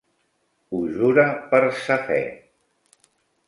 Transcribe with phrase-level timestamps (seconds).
[0.71, 2.21] Ho jura per sa fe.